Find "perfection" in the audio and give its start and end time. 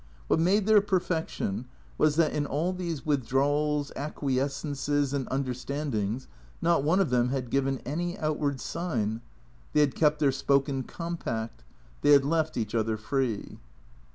0.81-1.65